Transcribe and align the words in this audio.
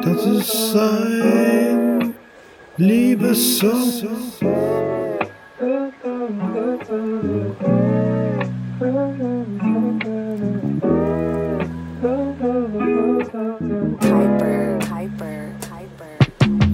Das 0.00 0.26
ist 0.26 0.76
ein 0.76 2.14
Liebessong. 2.76 3.92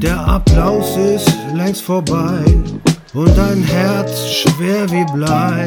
Der 0.03 0.19
Applaus 0.29 0.97
ist 0.99 1.33
längst 1.55 1.81
vorbei 1.81 2.45
und 3.15 3.37
dein 3.37 3.63
Herz 3.63 4.29
schwer 4.29 4.91
wie 4.91 5.05
Blei. 5.13 5.65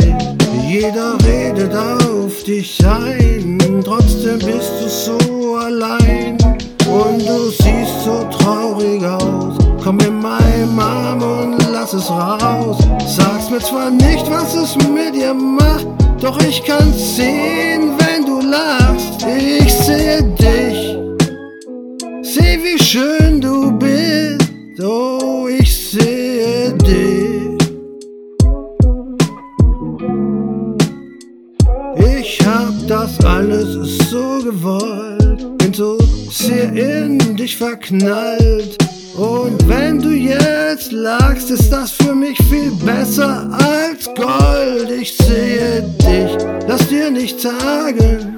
Jeder 0.67 1.17
redet 1.25 1.73
auf 1.73 2.43
dich 2.43 2.85
ein, 2.85 3.57
trotzdem 3.83 4.39
bist 4.39 4.71
du 4.81 4.87
so 4.87 5.55
allein 5.55 6.37
und 6.85 7.27
du 7.27 7.49
siehst 7.49 8.03
so 8.03 8.27
traurig 8.37 9.03
aus. 9.05 9.57
Komm 9.81 9.99
in 9.99 10.21
meinen 10.21 10.77
Arm 10.77 11.21
und 11.21 11.57
lass 11.71 11.93
es 11.93 12.09
raus. 12.09 12.77
Sag's 13.07 13.49
mir 13.49 13.59
zwar 13.59 13.89
nicht, 13.89 14.29
was 14.29 14.53
es 14.55 14.75
mit 14.75 15.15
dir 15.15 15.33
macht, 15.33 15.87
doch 16.19 16.37
ich 16.41 16.61
kann's 16.65 17.15
sehen, 17.15 17.91
wenn 17.97 18.25
du 18.25 18.41
lachst. 18.41 19.25
Ich 19.25 19.73
sehe 19.73 20.23
dich. 20.23 20.97
Seh, 22.21 22.59
wie 22.61 22.77
schön 22.77 23.39
du 23.39 23.71
bist, 23.71 24.81
oh, 24.83 25.36
Ich 32.19 32.39
hab 32.43 32.73
das 32.87 33.23
alles 33.23 33.97
so 34.09 34.39
gewollt, 34.43 35.57
bin 35.59 35.71
so 35.71 35.99
sehr 36.31 36.73
in 36.73 37.19
dich 37.35 37.55
verknallt. 37.55 38.75
Und 39.15 39.67
wenn 39.67 40.01
du 40.01 40.09
jetzt 40.09 40.91
lachst, 40.91 41.51
ist 41.51 41.69
das 41.71 41.91
für 41.91 42.15
mich 42.15 42.37
viel 42.49 42.71
besser 42.83 43.47
als 43.51 44.05
Gold. 44.15 44.89
Ich 44.99 45.15
sehe 45.15 45.83
dich, 46.01 46.31
lass 46.67 46.87
dir 46.87 47.11
nicht 47.11 47.39
sagen, 47.39 48.35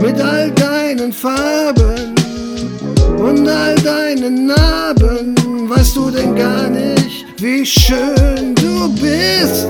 mit 0.00 0.20
all 0.20 0.50
deinen 0.50 1.12
Farben 1.12 2.14
und 3.18 3.48
all 3.48 3.76
deinen 3.76 4.46
Narben. 4.46 5.36
Weißt 5.70 5.94
du 5.94 6.10
denn 6.10 6.34
gar 6.34 6.68
nicht, 6.68 7.24
wie 7.38 7.64
schön 7.64 8.52
du 8.56 8.92
bist? 8.94 9.68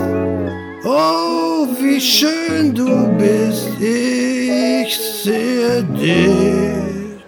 Oh, 0.86 1.66
wie 1.80 1.98
schön 1.98 2.74
du 2.74 3.08
bist. 3.16 3.68
Ich 3.80 4.98
sehe 4.98 5.82
dich. 5.82 7.24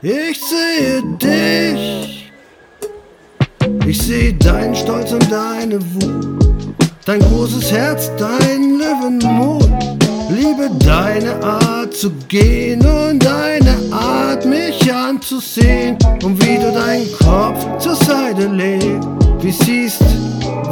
Ich 0.00 0.40
sehe 0.40 1.02
dich. 1.20 2.30
Ich 3.84 4.00
sehe 4.00 4.32
deinen 4.34 4.76
Stolz 4.76 5.10
und 5.10 5.28
deine 5.30 5.80
Wut. 5.94 6.38
Dein 7.04 7.18
großes 7.18 7.72
Herz, 7.72 8.12
dein 8.16 8.78
Löwenmut. 8.78 9.68
Liebe 10.30 10.70
deine 10.78 11.42
Art 11.42 11.92
zu 11.92 12.12
gehen 12.28 12.86
und 12.86 13.24
deine 13.24 13.74
Art 13.90 14.46
mich 14.46 14.92
anzusehen. 14.92 15.98
Und 16.22 16.40
wie 16.44 16.58
du 16.58 16.70
deinen 16.70 17.10
Kopf 17.18 17.78
zur 17.78 17.96
Seite 17.96 18.46
legst. 18.46 19.08
Wie 19.40 19.50
siehst, 19.50 20.00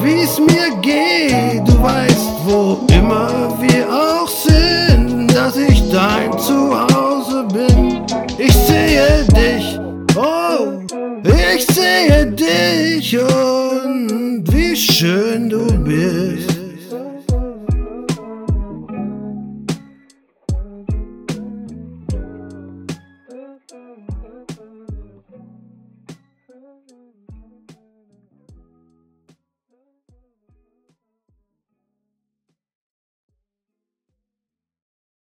wie 0.07 0.21
es 0.23 0.39
mir 0.39 0.71
geht. 0.81 1.67
Du 1.67 1.83
weißt, 1.83 2.29
wo 2.45 2.79
immer 2.93 3.53
wir 3.61 3.87
auch 3.91 4.29
sind, 4.29 5.35
dass 5.35 5.57
ich 5.57 5.83
dein 5.91 6.31
Zuhause 6.39 7.45
bin. 7.53 8.03
Ich 8.39 8.53
sehe 8.53 9.25
dich, 9.35 9.79
oh, 10.15 10.81
ich 11.25 11.67
sehe 11.67 12.27
dich 12.27 13.19
und 13.19 14.45
wie 14.53 14.77
schön 14.77 15.51
du 15.51 15.67
bist. 15.79 16.56